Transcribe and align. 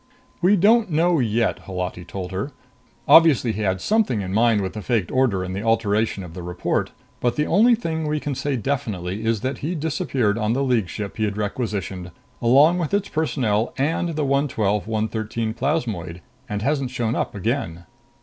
"We 0.41 0.55
don't 0.55 0.89
know 0.89 1.19
yet," 1.19 1.59
Holati 1.67 2.03
told 2.03 2.31
her. 2.31 2.53
"Obviously 3.07 3.51
he 3.51 3.61
had 3.61 3.79
something 3.81 4.21
in 4.21 4.33
mind 4.33 4.61
with 4.61 4.73
the 4.73 4.81
faked 4.81 5.11
order 5.11 5.43
and 5.43 5.55
the 5.55 5.61
alteration 5.61 6.23
of 6.23 6.33
the 6.33 6.41
report. 6.41 6.91
But 7.19 7.35
the 7.35 7.45
only 7.45 7.75
thing 7.75 8.07
we 8.07 8.19
can 8.19 8.33
say 8.33 8.55
definitely 8.55 9.23
is 9.23 9.41
that 9.41 9.59
he 9.59 9.75
disappeared 9.75 10.39
on 10.39 10.53
the 10.53 10.63
League 10.63 10.89
ship 10.89 11.17
he 11.17 11.25
had 11.25 11.37
requisitioned, 11.37 12.09
along 12.41 12.79
with 12.79 12.95
its 12.95 13.09
personnel 13.09 13.75
and 13.77 14.15
the 14.15 14.25
112 14.25 14.87
113 14.87 15.53
plasmoid, 15.53 16.21
and 16.49 16.63
hasn't 16.63 16.89
shown 16.89 17.13
up 17.13 17.35
again. 17.35 17.85